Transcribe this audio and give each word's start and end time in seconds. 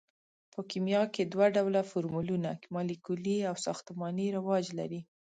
په 0.53 0.59
کیمیا 0.71 1.03
کې 1.13 1.23
دوه 1.33 1.47
ډوله 1.55 1.81
فورمولونه 1.89 2.49
مالیکولي 2.73 3.37
او 3.49 3.55
ساختماني 3.65 4.27
رواج 4.37 4.65
لري. 4.79 5.01